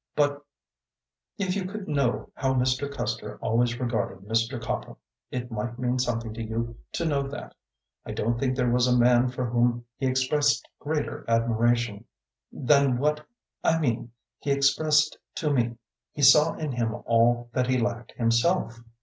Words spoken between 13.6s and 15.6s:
I mean, he expressed to